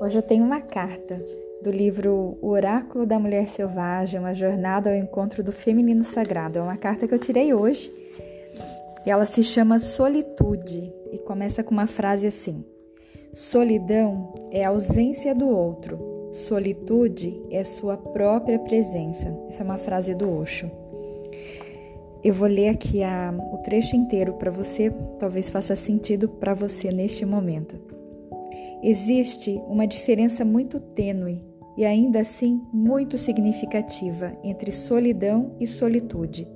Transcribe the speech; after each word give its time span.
Hoje 0.00 0.16
eu 0.16 0.22
tenho 0.22 0.44
uma 0.44 0.60
carta 0.60 1.20
do 1.60 1.72
livro 1.72 2.38
O 2.40 2.50
Oráculo 2.50 3.04
da 3.04 3.18
Mulher 3.18 3.48
Selvagem, 3.48 4.20
uma 4.20 4.32
jornada 4.32 4.90
ao 4.90 4.96
encontro 4.96 5.42
do 5.42 5.50
feminino 5.50 6.04
sagrado. 6.04 6.60
É 6.60 6.62
uma 6.62 6.76
carta 6.76 7.08
que 7.08 7.12
eu 7.12 7.18
tirei 7.18 7.52
hoje. 7.52 7.92
E 9.04 9.10
ela 9.10 9.26
se 9.26 9.42
chama 9.42 9.80
Solitude 9.80 10.92
e 11.12 11.18
começa 11.18 11.64
com 11.64 11.72
uma 11.72 11.88
frase 11.88 12.28
assim: 12.28 12.64
Solidão 13.34 14.32
é 14.52 14.64
a 14.64 14.68
ausência 14.68 15.34
do 15.34 15.48
outro. 15.48 16.30
Solitude 16.32 17.42
é 17.50 17.64
sua 17.64 17.96
própria 17.96 18.58
presença. 18.60 19.36
Essa 19.48 19.62
é 19.62 19.64
uma 19.64 19.78
frase 19.78 20.14
do 20.14 20.30
Osho. 20.30 20.70
Eu 22.22 22.34
vou 22.34 22.46
ler 22.48 22.68
aqui 22.68 23.02
a, 23.02 23.34
o 23.52 23.58
trecho 23.58 23.96
inteiro 23.96 24.34
para 24.34 24.50
você, 24.50 24.92
talvez 25.18 25.50
faça 25.50 25.74
sentido 25.74 26.28
para 26.28 26.54
você 26.54 26.90
neste 26.90 27.26
momento. 27.26 27.97
Existe 28.82 29.60
uma 29.66 29.86
diferença 29.86 30.44
muito 30.44 30.78
tênue 30.78 31.42
e 31.76 31.84
ainda 31.84 32.20
assim 32.20 32.60
muito 32.72 33.18
significativa 33.18 34.36
entre 34.42 34.72
solidão 34.72 35.54
e 35.60 35.66
solitude. 35.66 36.46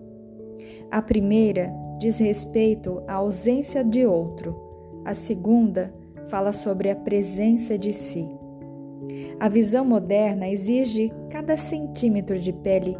A 0.90 1.00
primeira 1.00 1.72
diz 1.98 2.18
respeito 2.18 3.02
à 3.06 3.14
ausência 3.14 3.84
de 3.84 4.04
outro, 4.06 4.56
a 5.04 5.14
segunda 5.14 5.92
fala 6.28 6.52
sobre 6.52 6.90
a 6.90 6.96
presença 6.96 7.76
de 7.78 7.92
si. 7.92 8.28
A 9.38 9.48
visão 9.48 9.84
moderna 9.84 10.48
exige 10.48 11.12
cada 11.30 11.56
centímetro 11.56 12.38
de 12.38 12.52
pele 12.52 12.96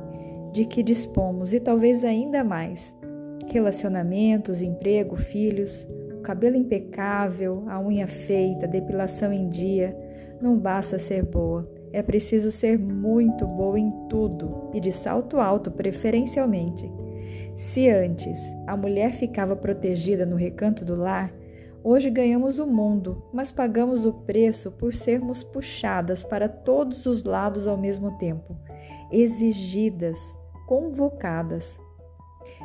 de 0.52 0.64
que 0.64 0.82
dispomos 0.82 1.54
e 1.54 1.60
talvez 1.60 2.04
ainda 2.04 2.44
mais. 2.44 2.96
Relacionamentos, 3.52 4.62
emprego, 4.62 5.16
filhos, 5.16 5.88
cabelo 6.22 6.56
impecável, 6.56 7.64
a 7.68 7.78
unha 7.78 8.06
feita, 8.06 8.66
depilação 8.66 9.32
em 9.32 9.48
dia. 9.48 9.96
Não 10.40 10.56
basta 10.56 10.98
ser 10.98 11.24
boa, 11.24 11.70
é 11.92 12.02
preciso 12.02 12.50
ser 12.50 12.78
muito 12.78 13.46
boa 13.46 13.78
em 13.78 13.90
tudo 14.08 14.70
e 14.72 14.80
de 14.80 14.90
salto 14.90 15.38
alto, 15.38 15.70
preferencialmente. 15.70 16.90
Se 17.54 17.88
antes 17.88 18.40
a 18.66 18.76
mulher 18.76 19.12
ficava 19.12 19.54
protegida 19.54 20.24
no 20.24 20.36
recanto 20.36 20.84
do 20.84 20.96
lar, 20.96 21.32
hoje 21.84 22.08
ganhamos 22.08 22.58
o 22.58 22.66
mundo, 22.66 23.22
mas 23.32 23.52
pagamos 23.52 24.06
o 24.06 24.12
preço 24.12 24.70
por 24.72 24.94
sermos 24.94 25.42
puxadas 25.42 26.24
para 26.24 26.48
todos 26.48 27.04
os 27.04 27.24
lados 27.24 27.66
ao 27.68 27.76
mesmo 27.76 28.16
tempo, 28.16 28.56
exigidas, 29.10 30.18
convocadas. 30.66 31.78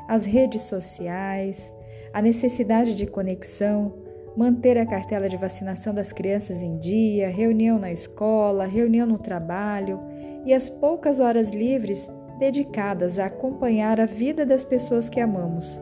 As 0.07 0.25
redes 0.25 0.63
sociais, 0.63 1.73
a 2.13 2.21
necessidade 2.21 2.95
de 2.95 3.05
conexão, 3.05 3.93
manter 4.35 4.77
a 4.77 4.85
cartela 4.85 5.27
de 5.27 5.35
vacinação 5.35 5.93
das 5.93 6.11
crianças 6.11 6.61
em 6.61 6.77
dia, 6.77 7.29
reunião 7.29 7.79
na 7.79 7.91
escola, 7.91 8.65
reunião 8.65 9.07
no 9.07 9.17
trabalho 9.17 9.99
e 10.45 10.53
as 10.53 10.69
poucas 10.69 11.19
horas 11.19 11.49
livres 11.49 12.07
dedicadas 12.37 13.17
a 13.17 13.25
acompanhar 13.25 13.99
a 13.99 14.05
vida 14.05 14.45
das 14.45 14.63
pessoas 14.63 15.09
que 15.09 15.19
amamos. 15.19 15.81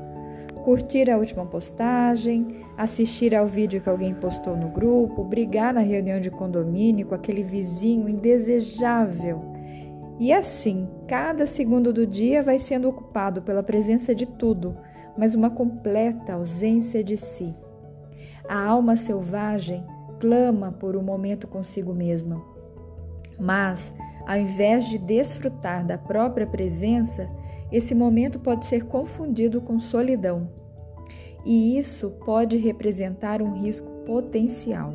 Curtir 0.63 1.11
a 1.11 1.17
última 1.17 1.45
postagem, 1.45 2.63
assistir 2.77 3.35
ao 3.35 3.45
vídeo 3.45 3.81
que 3.81 3.89
alguém 3.89 4.15
postou 4.15 4.55
no 4.55 4.69
grupo, 4.69 5.23
brigar 5.23 5.73
na 5.73 5.81
reunião 5.81 6.19
de 6.19 6.31
condomínio 6.31 7.05
com 7.05 7.13
aquele 7.13 7.43
vizinho 7.43 8.09
indesejável. 8.09 9.53
E 10.17 10.31
assim, 10.31 10.87
cada 11.07 11.45
segundo 11.45 11.91
do 11.91 12.07
dia 12.07 12.41
vai 12.41 12.57
sendo 12.57 12.87
ocupado 12.87 13.41
pela 13.41 13.61
presença 13.61 14.15
de 14.15 14.25
tudo 14.25 14.77
mas 15.17 15.35
uma 15.35 15.49
completa 15.49 16.33
ausência 16.33 17.03
de 17.03 17.17
si. 17.17 17.53
A 18.47 18.63
alma 18.63 18.95
selvagem 18.95 19.83
clama 20.19 20.71
por 20.71 20.95
um 20.95 21.01
momento 21.01 21.47
consigo 21.47 21.93
mesma. 21.93 22.41
Mas, 23.39 23.93
ao 24.25 24.37
invés 24.37 24.85
de 24.85 24.97
desfrutar 24.97 25.85
da 25.85 25.97
própria 25.97 26.47
presença, 26.47 27.29
esse 27.71 27.93
momento 27.93 28.39
pode 28.39 28.65
ser 28.65 28.85
confundido 28.85 29.61
com 29.61 29.79
solidão. 29.79 30.49
E 31.43 31.77
isso 31.77 32.11
pode 32.25 32.57
representar 32.57 33.41
um 33.41 33.53
risco 33.53 33.89
potencial. 34.05 34.93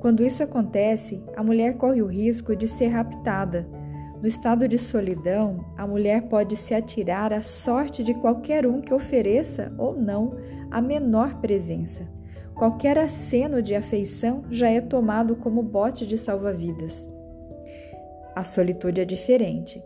Quando 0.00 0.24
isso 0.24 0.42
acontece, 0.42 1.22
a 1.36 1.42
mulher 1.42 1.76
corre 1.76 2.02
o 2.02 2.06
risco 2.06 2.54
de 2.54 2.66
ser 2.66 2.88
raptada 2.88 3.68
no 4.20 4.26
estado 4.26 4.66
de 4.66 4.78
solidão, 4.78 5.64
a 5.76 5.86
mulher 5.86 6.22
pode 6.22 6.56
se 6.56 6.74
atirar 6.74 7.32
à 7.32 7.40
sorte 7.40 8.02
de 8.02 8.14
qualquer 8.14 8.66
um 8.66 8.80
que 8.80 8.92
ofereça 8.92 9.72
ou 9.78 9.94
não 9.94 10.34
a 10.70 10.80
menor 10.82 11.40
presença. 11.40 12.08
Qualquer 12.54 12.98
aceno 12.98 13.62
de 13.62 13.76
afeição 13.76 14.42
já 14.50 14.68
é 14.68 14.80
tomado 14.80 15.36
como 15.36 15.62
bote 15.62 16.04
de 16.04 16.18
salva-vidas. 16.18 17.08
A 18.34 18.42
solitude 18.42 19.00
é 19.00 19.04
diferente. 19.04 19.80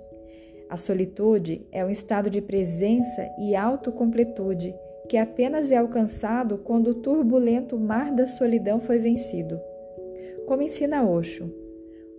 A 0.71 0.78
solitude 0.78 1.66
é 1.71 1.84
um 1.84 1.91
estado 1.91 2.31
de 2.31 2.41
presença 2.41 3.28
e 3.38 3.54
autocompletude 3.54 4.75
que 5.09 5.19
apenas 5.19 5.71
é 5.71 5.76
alcançado 5.76 6.56
quando 6.56 6.88
o 6.88 6.94
turbulento 6.94 7.78
mar 7.78 8.10
da 8.15 8.26
solidão 8.26 8.81
foi 8.81 8.97
vencido. 8.97 9.60
Como 10.47 10.62
ensina 10.62 11.06
Osho, 11.06 11.53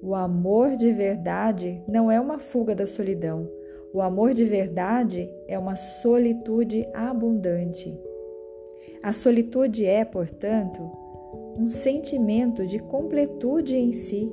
o 0.03 0.15
amor 0.15 0.75
de 0.75 0.91
verdade 0.91 1.81
não 1.87 2.11
é 2.11 2.19
uma 2.19 2.37
fuga 2.37 2.75
da 2.75 2.85
solidão. 2.85 3.49
O 3.93 4.01
amor 4.01 4.33
de 4.33 4.43
verdade 4.43 5.33
é 5.47 5.57
uma 5.57 5.77
solitude 5.77 6.85
abundante. 6.93 7.97
A 9.01 9.13
solitude 9.13 9.85
é, 9.85 10.03
portanto, 10.03 10.91
um 11.57 11.69
sentimento 11.69 12.67
de 12.67 12.79
completude 12.79 13.77
em 13.77 13.93
si, 13.93 14.29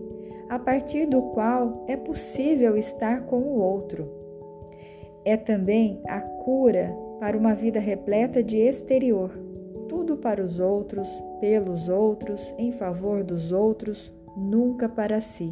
a 0.48 0.58
partir 0.58 1.06
do 1.06 1.22
qual 1.30 1.84
é 1.86 1.96
possível 1.96 2.76
estar 2.76 3.26
com 3.26 3.38
o 3.38 3.60
outro. 3.60 4.10
É 5.24 5.36
também 5.36 6.00
a 6.08 6.20
cura 6.20 6.92
para 7.20 7.38
uma 7.38 7.54
vida 7.54 7.78
repleta 7.78 8.42
de 8.42 8.58
exterior, 8.58 9.30
tudo 9.88 10.16
para 10.16 10.42
os 10.42 10.58
outros, 10.58 11.08
pelos 11.38 11.88
outros, 11.88 12.52
em 12.58 12.72
favor 12.72 13.22
dos 13.22 13.52
outros, 13.52 14.12
nunca 14.40 14.88
para 14.88 15.20
si. 15.20 15.50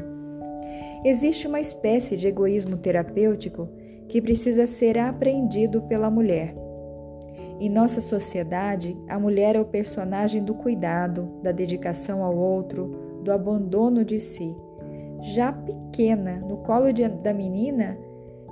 Existe 1.04 1.47
uma 1.47 1.60
espécie 1.60 2.16
de 2.16 2.26
egoísmo 2.26 2.76
terapêutico 2.76 3.69
que 4.09 4.21
precisa 4.21 4.66
ser 4.66 4.99
aprendido 4.99 5.82
pela 5.82 6.10
mulher. 6.10 6.54
Em 7.60 7.69
nossa 7.69 8.00
sociedade, 8.00 8.97
a 9.09 9.19
mulher 9.19 9.56
é 9.56 9.60
o 9.60 9.65
personagem 9.65 10.43
do 10.43 10.54
cuidado, 10.54 11.41
da 11.43 11.53
dedicação 11.53 12.22
ao 12.22 12.37
outro, 12.37 13.21
do 13.22 13.32
abandono 13.32 14.04
de 14.04 14.19
si. 14.19 14.56
Já 15.20 15.53
pequena, 15.53 16.38
no 16.38 16.59
colo 16.59 16.93
de, 16.93 17.06
da 17.09 17.34
menina, 17.34 17.99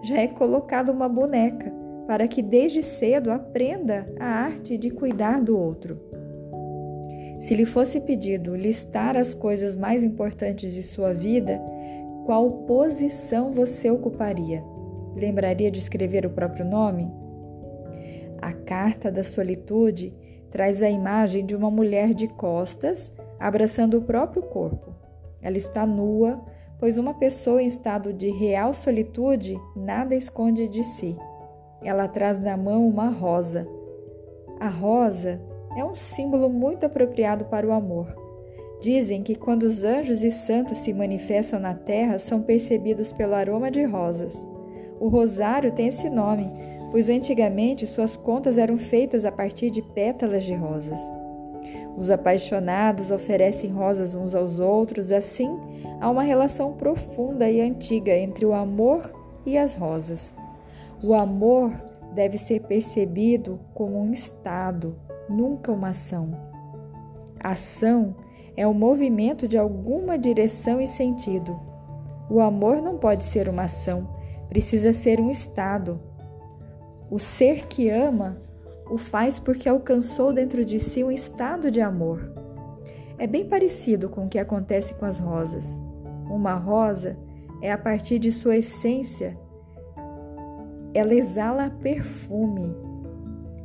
já 0.03 0.19
é 0.19 0.27
colocada 0.27 0.93
uma 0.93 1.09
boneca 1.09 1.73
para 2.07 2.29
que 2.29 2.43
desde 2.43 2.83
cedo 2.83 3.31
aprenda 3.31 4.07
a 4.19 4.27
arte 4.27 4.77
de 4.77 4.91
cuidar 4.91 5.41
do 5.41 5.59
outro. 5.59 5.99
Se 7.39 7.55
lhe 7.55 7.67
fosse 7.67 8.01
pedido 8.01 8.57
listar 8.57 9.17
as 9.17 9.35
coisas 9.35 9.77
mais 9.77 10.03
importantes 10.03 10.73
de 10.73 10.83
sua 10.83 11.13
vida, 11.13 11.61
qual 12.25 12.51
posição 12.67 13.53
você 13.53 13.91
ocuparia? 13.91 14.65
Lembraria 15.15 15.71
de 15.71 15.79
escrever 15.79 16.25
o 16.25 16.31
próprio 16.31 16.65
nome? 16.65 17.13
A 18.41 18.53
carta 18.53 19.13
da 19.13 19.23
solitude 19.23 20.15
traz 20.51 20.81
a 20.81 20.89
imagem 20.89 21.45
de 21.45 21.55
uma 21.55 21.71
mulher 21.71 22.15
de 22.15 22.27
costas 22.27 23.13
abraçando 23.39 23.99
o 23.99 24.03
próprio 24.03 24.43
corpo. 24.43 24.95
Ela 25.43 25.59
está 25.59 25.87
nua, 25.87 26.43
pois 26.79 26.97
uma 26.97 27.15
pessoa 27.15 27.63
em 27.63 27.67
estado 27.67 28.13
de 28.13 28.31
real 28.31 28.73
solitude 28.73 29.61
nada 29.77 30.15
esconde 30.15 30.67
de 30.69 30.83
si. 30.83 31.17
Ela 31.83 32.09
traz 32.09 32.39
na 32.39 32.57
mão 32.57 32.89
uma 32.89 33.11
rosa. 33.11 33.69
A 34.59 34.69
rosa 34.69 35.41
é 35.77 35.85
um 35.85 35.95
símbolo 35.95 36.49
muito 36.49 36.87
apropriado 36.87 37.45
para 37.45 37.67
o 37.67 37.73
amor. 37.73 38.07
Dizem 38.81 39.23
que 39.23 39.35
quando 39.35 39.65
os 39.65 39.85
anjos 39.85 40.23
e 40.23 40.31
santos 40.31 40.79
se 40.79 40.93
manifestam 40.93 41.59
na 41.59 41.75
terra, 41.75 42.19
são 42.19 42.43
percebidos 42.43 43.13
pelo 43.13 43.35
aroma 43.35 43.71
de 43.71 43.85
rosas. 43.85 44.35
O 44.99 45.09
rosário 45.09 45.73
tem 45.73 45.89
esse 45.89 46.09
nome, 46.09 46.51
pois 46.91 47.09
antigamente 47.09 47.87
suas 47.87 48.17
contas 48.17 48.59
eram 48.59 48.79
feitas 48.79 49.25
a 49.25 49.33
partir 49.33 49.71
de 49.71 49.83
pétalas 49.83 50.45
de 50.45 50.55
rosas. 50.55 51.01
Os 51.97 52.11
apaixonados 52.11 53.11
oferecem 53.11 53.71
rosas 53.71 54.15
uns 54.15 54.35
aos 54.35 54.61
outros, 54.61 55.11
assim 55.11 55.49
há 56.01 56.11
uma 56.11 56.23
relação 56.23 56.73
profunda 56.75 57.51
e 57.51 57.61
antiga 57.61 58.15
entre 58.17 58.45
o 58.45 58.53
amor 58.53 59.11
e 59.45 59.57
as 59.57 59.75
rosas. 59.75 60.35
O 61.03 61.15
amor 61.15 61.73
deve 62.15 62.39
ser 62.39 62.63
percebido 62.63 63.59
como 63.75 63.99
um 63.99 64.13
estado, 64.13 64.97
nunca 65.29 65.73
uma 65.73 65.89
ação. 65.89 66.31
Ação 67.41 68.17
é 68.57 68.67
o 68.67 68.75
movimento 68.75 69.47
de 69.47 69.59
alguma 69.59 70.19
direção 70.19 70.81
e 70.81 70.89
sentido. 70.89 71.59
O 72.29 72.41
amor 72.41 72.83
não 72.83 72.99
pode 72.99 73.25
ser 73.25 73.49
uma 73.49 73.65
ação, 73.65 74.09
precisa 74.49 74.93
ser 74.93 75.21
um 75.21 75.31
estado. 75.31 76.01
O 77.11 77.19
ser 77.19 77.67
que 77.67 77.89
ama 77.89 78.41
o 78.89 78.97
faz 78.97 79.39
porque 79.39 79.69
alcançou 79.69 80.33
dentro 80.33 80.65
de 80.65 80.79
si 80.79 81.03
um 81.03 81.11
estado 81.11 81.71
de 81.71 81.81
amor. 81.81 82.33
É 83.19 83.27
bem 83.27 83.49
parecido 83.49 84.09
com 84.09 84.27
o 84.27 84.29
que 84.29 84.39
acontece 84.39 84.95
com 84.95 85.05
as 85.05 85.19
rosas. 85.19 85.79
Uma 86.29 86.55
rosa 86.55 87.17
é 87.63 87.73
a 87.73 87.79
partir 87.79 88.19
de 88.19 88.31
sua 88.31 88.57
essência, 88.57 89.39
ela 90.93 91.15
exala 91.15 91.71
perfume. 91.71 92.75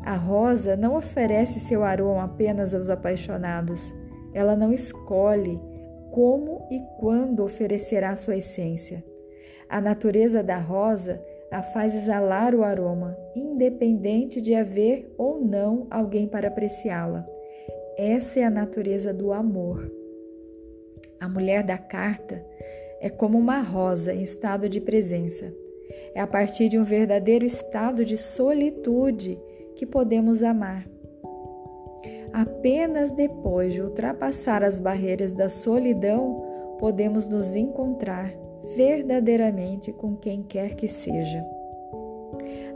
A 0.04 0.16
rosa 0.16 0.76
não 0.76 0.96
oferece 0.96 1.60
seu 1.60 1.84
aroma 1.84 2.24
apenas 2.24 2.74
aos 2.74 2.90
apaixonados. 2.90 3.94
Ela 4.34 4.56
não 4.56 4.74
escolhe 4.74 5.60
como 6.12 6.68
e 6.72 6.80
quando 7.00 7.44
oferecerá 7.44 8.16
sua 8.16 8.38
essência. 8.38 9.04
A 9.70 9.80
natureza 9.80 10.44
da 10.44 10.58
rosa 10.58 11.22
a 11.52 11.62
faz 11.62 11.94
exalar 11.94 12.56
o 12.56 12.64
aroma, 12.64 13.18
independente 13.36 14.40
de 14.42 14.56
haver 14.56 15.14
ou 15.18 15.40
não 15.40 15.86
alguém 15.90 16.26
para 16.26 16.48
apreciá-la. 16.48 17.28
Essa 17.98 18.40
é 18.40 18.44
a 18.44 18.50
natureza 18.50 19.14
do 19.14 19.34
amor. 19.34 19.92
A 21.20 21.28
mulher 21.28 21.62
da 21.62 21.78
carta 21.78 22.44
é 23.02 23.10
como 23.10 23.38
uma 23.38 23.60
rosa 23.60 24.14
em 24.14 24.24
estado 24.24 24.70
de 24.70 24.80
presença. 24.80 25.54
É 26.16 26.22
a 26.22 26.28
partir 26.28 26.70
de 26.70 26.80
um 26.80 26.84
verdadeiro 26.84 27.46
estado 27.46 28.06
de 28.06 28.18
solitude 28.18 29.38
que 29.82 29.86
podemos 29.88 30.44
amar. 30.44 30.88
Apenas 32.32 33.10
depois 33.10 33.74
de 33.74 33.82
ultrapassar 33.82 34.64
as 34.64 34.80
barreiras 34.80 35.34
da 35.34 35.50
solidão, 35.50 36.44
podemos 36.78 37.28
nos 37.28 37.56
encontrar 37.56 38.32
verdadeiramente 38.76 39.92
com 39.92 40.16
quem 40.16 40.44
quer 40.44 40.76
que 40.76 40.88
seja. 40.88 41.44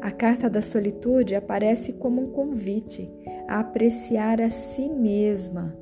A 0.02 0.10
carta 0.10 0.50
da 0.50 0.64
solitude 0.64 1.36
aparece 1.36 1.94
como 1.94 2.24
um 2.24 2.32
convite 2.32 3.08
a 3.48 3.60
apreciar 3.60 4.42
a 4.42 4.50
si 4.50 4.90
mesma. 4.90 5.78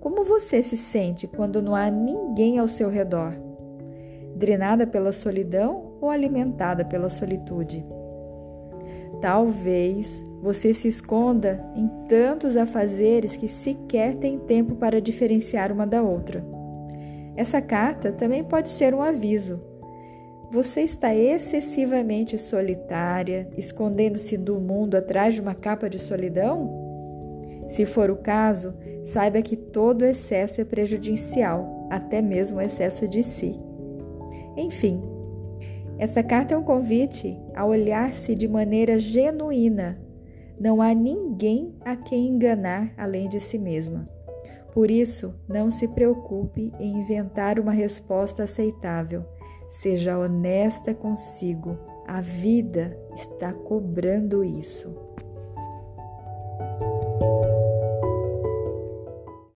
Como 0.00 0.24
você 0.24 0.60
se 0.60 0.76
sente 0.76 1.28
quando 1.28 1.62
não 1.62 1.72
há 1.72 1.88
ninguém 1.88 2.58
ao 2.58 2.66
seu 2.66 2.88
redor? 2.88 3.32
Drenada 4.34 4.88
pela 4.88 5.12
solidão 5.12 5.96
ou 6.00 6.10
alimentada 6.10 6.84
pela 6.84 7.08
solitude? 7.08 7.86
Talvez 9.20 10.24
você 10.40 10.72
se 10.72 10.86
esconda 10.86 11.64
em 11.74 11.88
tantos 12.08 12.56
afazeres 12.56 13.34
que 13.34 13.48
sequer 13.48 14.14
tem 14.14 14.38
tempo 14.38 14.76
para 14.76 15.00
diferenciar 15.00 15.72
uma 15.72 15.86
da 15.86 16.02
outra. 16.02 16.44
Essa 17.36 17.60
carta 17.60 18.12
também 18.12 18.44
pode 18.44 18.68
ser 18.68 18.94
um 18.94 19.02
aviso. 19.02 19.60
Você 20.50 20.80
está 20.80 21.14
excessivamente 21.14 22.38
solitária, 22.38 23.48
escondendo-se 23.56 24.36
do 24.36 24.58
mundo 24.58 24.96
atrás 24.96 25.34
de 25.34 25.40
uma 25.40 25.54
capa 25.54 25.90
de 25.90 25.98
solidão? 25.98 26.86
Se 27.68 27.84
for 27.84 28.10
o 28.10 28.16
caso, 28.16 28.74
saiba 29.04 29.42
que 29.42 29.56
todo 29.56 30.04
excesso 30.04 30.60
é 30.60 30.64
prejudicial, 30.64 31.86
até 31.90 32.22
mesmo 32.22 32.58
o 32.58 32.62
excesso 32.62 33.06
de 33.06 33.22
si. 33.22 33.60
Enfim, 34.56 35.02
essa 35.98 36.22
carta 36.22 36.54
é 36.54 36.56
um 36.56 36.62
convite 36.62 37.36
a 37.54 37.64
olhar-se 37.66 38.34
de 38.34 38.46
maneira 38.46 38.98
genuína. 38.98 40.00
Não 40.58 40.80
há 40.80 40.94
ninguém 40.94 41.74
a 41.84 41.96
quem 41.96 42.28
enganar 42.28 42.92
além 42.96 43.28
de 43.28 43.40
si 43.40 43.58
mesma. 43.58 44.08
Por 44.72 44.92
isso, 44.92 45.34
não 45.48 45.70
se 45.72 45.88
preocupe 45.88 46.72
em 46.78 47.00
inventar 47.00 47.58
uma 47.58 47.72
resposta 47.72 48.44
aceitável. 48.44 49.24
Seja 49.68 50.16
honesta 50.18 50.94
consigo. 50.94 51.76
A 52.06 52.20
vida 52.20 52.96
está 53.14 53.52
cobrando 53.52 54.44
isso. 54.44 54.94